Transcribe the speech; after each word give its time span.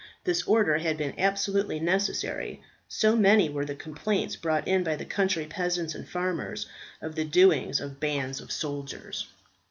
This 0.23 0.41
order 0.47 0.79
had 0.79 0.97
been 0.97 1.13
absolutely 1.19 1.79
necessary, 1.79 2.59
so 2.87 3.15
many 3.15 3.49
were 3.51 3.65
the 3.65 3.75
complaints 3.75 4.35
brought 4.35 4.67
in 4.67 4.83
by 4.83 4.97
country 4.97 5.45
peasants 5.45 5.93
and 5.93 6.09
farmers, 6.09 6.65
of 7.03 7.13
the 7.13 7.23
doings 7.23 7.79
of 7.79 7.99
bands 7.99 8.41
of 8.41 8.51
soldiers. 8.51 9.27